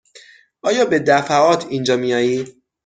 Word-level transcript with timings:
آیا 0.61 0.85
به 0.85 0.99
دفعات 0.99 1.65
اینجا 1.69 1.97
می 1.97 2.13
آیید؟ 2.13 2.63